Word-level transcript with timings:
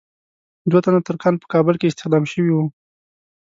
دوه 0.69 0.81
تنه 0.85 0.99
ترکان 1.07 1.33
په 1.39 1.45
کابل 1.53 1.75
کې 1.77 1.89
استخدام 1.89 2.23
شوي 2.31 2.51
وو. 2.53 2.65